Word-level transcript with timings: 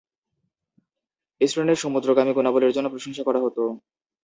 এই 1.41 1.47
শ্রেণীর 1.47 1.81
সমুদ্রগামী 1.83 2.31
গুণাবলির 2.33 2.75
জন্য 2.75 2.87
প্রশংসা 2.91 3.23
করা 3.27 3.39
হতো। 3.39 3.63